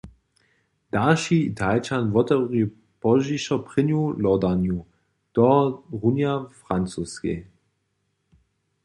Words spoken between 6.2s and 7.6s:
w Francoskej.